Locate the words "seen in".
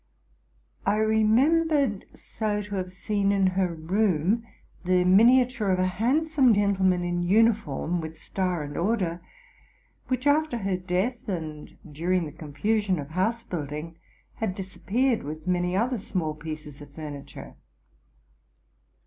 2.91-3.45